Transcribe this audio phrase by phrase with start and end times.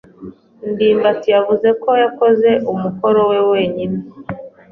[0.71, 3.99] ndimbati yavuze ko yakoze umukoro we wenyine.